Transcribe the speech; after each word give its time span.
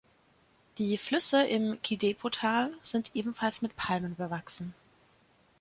Die 0.79 0.97
Flüsse 0.97 1.43
im 1.45 1.79
Kidepo-Tal 1.83 2.71
sind 2.81 3.15
ebenfalls 3.15 3.61
mit 3.61 3.75
Palmen 3.75 4.15
bewachsen. 4.15 4.73